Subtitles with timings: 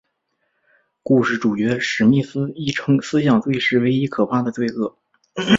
[1.03, 4.97] 故事主角史密斯亦称思想罪是唯一可怕的罪恶。